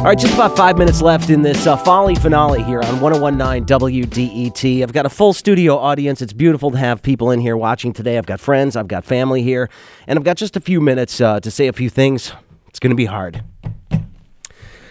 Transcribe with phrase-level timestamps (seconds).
[0.00, 3.66] All right, just about five minutes left in this uh, Fahle finale here on 1019
[3.66, 4.82] WDET.
[4.82, 6.22] I've got a full studio audience.
[6.22, 8.16] It's beautiful to have people in here watching today.
[8.16, 9.68] I've got friends, I've got family here,
[10.06, 12.32] and I've got just a few minutes uh, to say a few things.
[12.68, 13.44] It's going to be hard.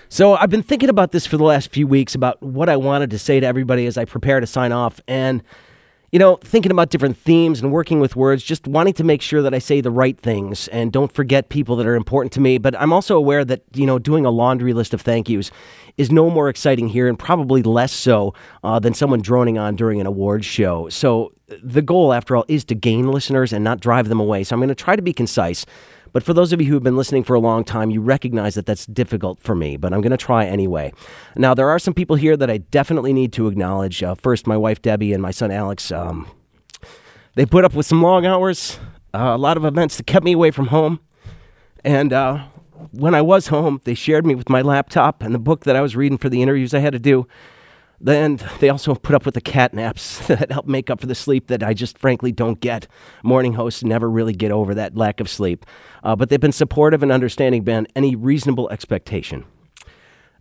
[0.10, 3.10] So, I've been thinking about this for the last few weeks about what I wanted
[3.10, 5.02] to say to everybody as I prepare to sign off.
[5.08, 5.42] And
[6.12, 9.42] you know, thinking about different themes and working with words, just wanting to make sure
[9.42, 12.58] that I say the right things and don't forget people that are important to me.
[12.58, 15.52] But I'm also aware that, you know, doing a laundry list of thank yous
[15.98, 18.34] is no more exciting here and probably less so
[18.64, 20.90] uh, than someone droning on during an awards show.
[20.90, 21.34] So
[21.64, 24.44] the goal, after all, is to gain listeners and not drive them away.
[24.44, 25.66] So I'm going to try to be concise.
[26.12, 28.56] But for those of you who have been listening for a long time, you recognize
[28.56, 30.94] that that's difficult for me, but I'm going to try anyway.
[31.36, 34.02] Now, there are some people here that I definitely need to acknowledge.
[34.02, 35.92] Uh, first, my wife Debbie and my son Alex.
[35.92, 36.30] Um,
[37.36, 38.80] they put up with some long hours,
[39.14, 41.00] uh, a lot of events that kept me away from home.
[41.84, 42.46] And uh,
[42.92, 45.82] when I was home, they shared me with my laptop and the book that I
[45.82, 47.28] was reading for the interviews I had to do.
[48.02, 51.16] Then they also put up with the cat naps that help make up for the
[51.16, 52.88] sleep that I just frankly don't get.
[53.24, 55.66] Morning hosts never really get over that lack of sleep.
[56.04, 59.46] Uh, but they've been supportive and understanding beyond any reasonable expectation.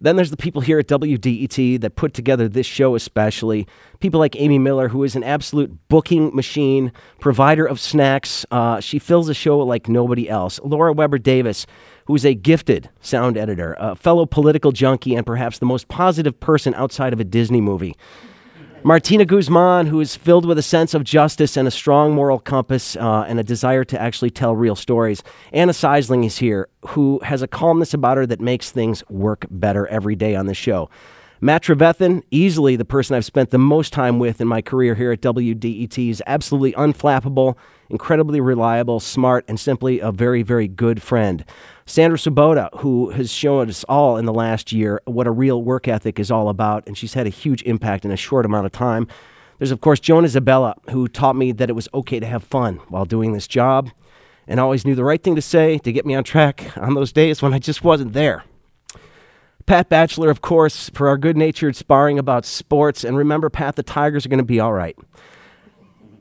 [0.00, 3.66] Then there's the people here at WDET that put together this show, especially.
[4.00, 8.46] People like Amy Miller, who is an absolute booking machine, provider of snacks.
[8.50, 10.60] Uh, she fills a show like nobody else.
[10.62, 11.66] Laura Weber Davis,
[12.06, 16.38] who is a gifted sound editor, a fellow political junkie, and perhaps the most positive
[16.38, 17.96] person outside of a Disney movie.
[18.84, 22.94] Martina Guzman, who is filled with a sense of justice and a strong moral compass
[22.96, 25.22] uh, and a desire to actually tell real stories.
[25.52, 29.88] Anna Seisling is here, who has a calmness about her that makes things work better
[29.88, 30.88] every day on the show.
[31.40, 35.12] Matt Trevethan, easily the person I've spent the most time with in my career here
[35.12, 37.56] at WDET, is absolutely unflappable,
[37.88, 41.44] incredibly reliable, smart, and simply a very, very good friend.
[41.86, 45.86] Sandra Svoboda, who has shown us all in the last year what a real work
[45.86, 48.72] ethic is all about, and she's had a huge impact in a short amount of
[48.72, 49.06] time.
[49.58, 52.78] There's, of course, Joan Isabella, who taught me that it was okay to have fun
[52.88, 53.90] while doing this job
[54.48, 57.12] and always knew the right thing to say to get me on track on those
[57.12, 58.42] days when I just wasn't there.
[59.68, 63.04] Pat Batchelor, of course, for our good natured sparring about sports.
[63.04, 64.96] And remember, Pat, the Tigers are going to be all right.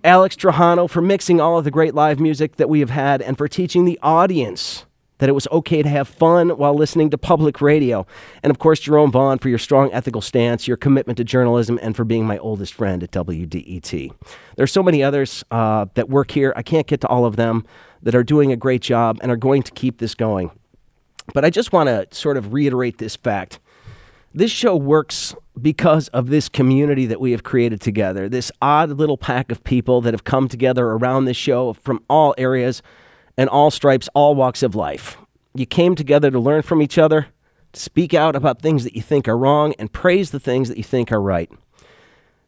[0.04, 3.38] Alex Trajano for mixing all of the great live music that we have had and
[3.38, 4.86] for teaching the audience
[5.20, 8.06] that it was okay to have fun while listening to public radio.
[8.44, 11.96] And of course, Jerome Vaughn for your strong ethical stance, your commitment to journalism, and
[11.96, 14.12] for being my oldest friend at WDET.
[14.58, 16.52] There are so many others uh, that work here.
[16.58, 17.66] I can't get to all of them
[18.04, 20.52] that are doing a great job and are going to keep this going.
[21.34, 23.60] But I just want to sort of reiterate this fact.
[24.34, 29.18] This show works because of this community that we have created together, this odd little
[29.18, 32.82] pack of people that have come together around this show from all areas
[33.38, 35.18] and all stripes, all walks of life.
[35.56, 37.28] You came together to learn from each other,
[37.74, 40.78] to speak out about things that you think are wrong, and praise the things that
[40.78, 41.50] you think are right.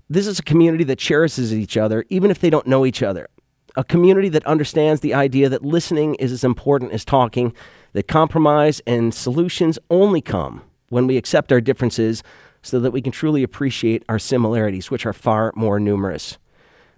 [0.09, 3.27] This is a community that cherishes each other, even if they don't know each other.
[3.75, 7.53] A community that understands the idea that listening is as important as talking
[7.93, 12.23] that compromise and solutions only come when we accept our differences
[12.61, 16.37] so that we can truly appreciate our similarities, which are far more numerous.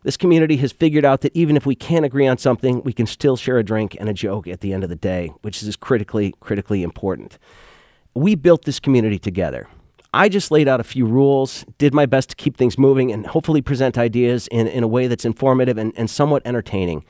[0.03, 3.05] This community has figured out that even if we can't agree on something, we can
[3.05, 5.75] still share a drink and a joke at the end of the day, which is
[5.75, 7.37] critically, critically important.
[8.15, 9.67] We built this community together.
[10.13, 13.27] I just laid out a few rules, did my best to keep things moving, and
[13.27, 17.05] hopefully present ideas in, in a way that's informative and, and somewhat entertaining.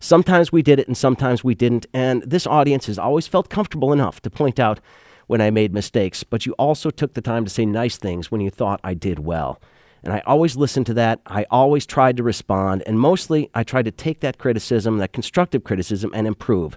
[0.00, 1.86] Sometimes we did it and sometimes we didn't.
[1.92, 4.80] And this audience has always felt comfortable enough to point out
[5.26, 8.40] when I made mistakes, but you also took the time to say nice things when
[8.40, 9.60] you thought I did well.
[10.02, 11.20] And I always listened to that.
[11.26, 12.82] I always tried to respond.
[12.86, 16.76] And mostly, I tried to take that criticism, that constructive criticism, and improve.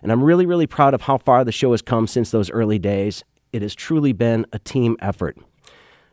[0.00, 2.78] And I'm really, really proud of how far the show has come since those early
[2.78, 3.24] days.
[3.52, 5.36] It has truly been a team effort.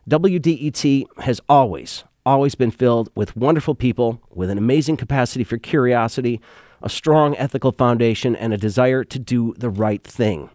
[0.10, 6.42] WDET has always, always been filled with wonderful people with an amazing capacity for curiosity,
[6.82, 10.50] a strong ethical foundation, and a desire to do the right thing.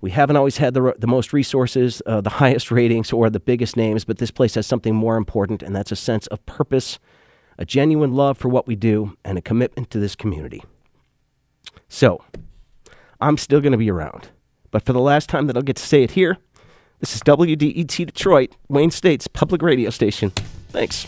[0.00, 3.76] We haven't always had the, the most resources, uh, the highest ratings, or the biggest
[3.76, 6.98] names, but this place has something more important, and that's a sense of purpose,
[7.58, 10.62] a genuine love for what we do, and a commitment to this community.
[11.88, 12.22] So,
[13.20, 14.28] I'm still going to be around.
[14.70, 16.36] But for the last time that I'll get to say it here,
[17.00, 20.32] this is WDET Detroit, Wayne State's public radio station.
[20.70, 21.06] Thanks.